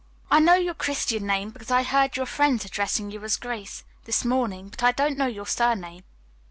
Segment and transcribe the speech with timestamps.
[0.31, 4.25] I know your Christian name because I heard your friends addressing you as "Grace" this
[4.25, 6.01] morning, but I don't know your surname."